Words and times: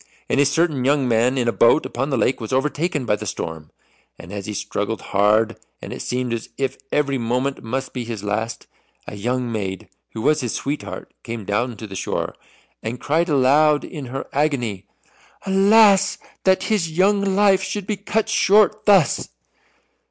And 0.27 0.39
a 0.39 0.47
certain 0.47 0.83
young 0.83 1.07
man 1.07 1.37
in 1.37 1.47
a 1.47 1.51
boat 1.51 1.85
upon 1.85 2.09
the 2.09 2.17
lake 2.17 2.41
was 2.41 2.51
overtaken 2.51 3.05
by 3.05 3.15
the 3.15 3.27
storm. 3.27 3.69
And 4.17 4.33
as 4.33 4.47
he 4.47 4.53
struggled 4.55 4.99
hard, 5.13 5.57
and 5.79 5.93
it 5.93 6.01
seemed 6.01 6.33
as 6.33 6.49
if 6.57 6.79
every 6.91 7.19
moment 7.19 7.61
must 7.63 7.93
be 7.93 8.03
his 8.03 8.23
last, 8.23 8.65
a 9.05 9.15
young 9.15 9.51
maid 9.51 9.89
who 10.13 10.23
was 10.23 10.41
his 10.41 10.55
sweetheart 10.55 11.13
came 11.21 11.45
down 11.45 11.77
to 11.77 11.85
the 11.85 11.95
shore, 11.95 12.33
and 12.81 12.99
cried 12.99 13.29
aloud 13.29 13.83
in 13.85 14.07
her 14.07 14.27
agony, 14.33 14.87
"Alas, 15.45 16.17
that 16.45 16.63
his 16.63 16.89
young 16.89 17.21
life 17.21 17.61
should 17.61 17.85
be 17.85 17.95
cut 17.97 18.27
short 18.27 18.87
thus!" 18.87 19.29